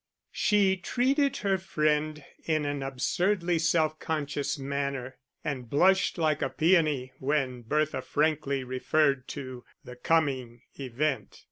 [0.31, 7.13] She treated her friend in an absurdly self conscious manner, and blushed like a peony
[7.19, 11.39] when Bertha frankly referred to the coming event.